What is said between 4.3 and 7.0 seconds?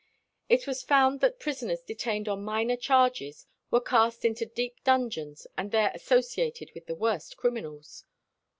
deep dungeons, and there associated with the